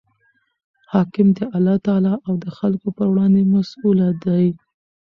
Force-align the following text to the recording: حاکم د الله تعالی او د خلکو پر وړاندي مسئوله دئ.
حاکم 0.91 1.27
د 1.37 1.39
الله 1.55 1.77
تعالی 1.85 2.13
او 2.27 2.33
د 2.43 2.45
خلکو 2.57 2.87
پر 2.97 3.07
وړاندي 3.09 3.43
مسئوله 3.55 4.07
دئ. 4.23 4.45